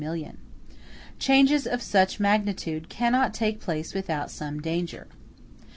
*e 0.01 0.27
Changes 1.19 1.67
of 1.67 1.79
such 1.79 2.19
magnitude 2.19 2.89
cannot 2.89 3.35
take 3.35 3.59
place 3.59 3.93
without 3.93 4.31
some 4.31 4.59
danger. 4.59 5.05